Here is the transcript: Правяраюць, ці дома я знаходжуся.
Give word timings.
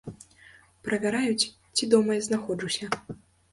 Правяраюць, 0.87 1.51
ці 1.75 1.91
дома 1.93 2.19
я 2.19 2.25
знаходжуся. 2.31 2.93